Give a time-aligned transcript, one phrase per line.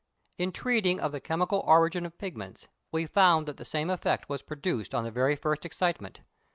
[0.39, 4.41] In treating of the chemical origin of pigments we found that the same effect was
[4.41, 6.21] produced on the very first excitement.